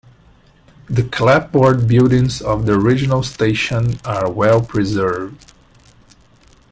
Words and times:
The 0.89 1.03
clapboard 1.03 1.87
buildings 1.87 2.41
of 2.41 2.65
the 2.65 2.73
original 2.73 3.21
station 3.21 3.99
are 4.03 4.31
well 4.31 4.59
preserved. 4.63 5.53